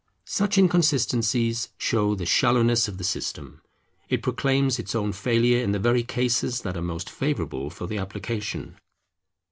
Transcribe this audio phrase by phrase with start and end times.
[0.25, 3.61] Such inconsistencies show the shallowness of the system;
[4.09, 7.99] it proclaims its own failure in the very cases that are most favourable for the
[7.99, 8.79] application.